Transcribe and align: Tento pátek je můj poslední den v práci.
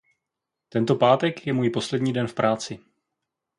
Tento 0.69 0.95
pátek 0.95 1.47
je 1.47 1.53
můj 1.53 1.69
poslední 1.69 2.13
den 2.13 2.27
v 2.27 2.33
práci. 2.33 2.79